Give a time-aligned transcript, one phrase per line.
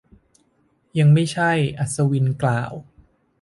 [0.99, 2.71] ยังไม่ใช่ อัศวินกล่าว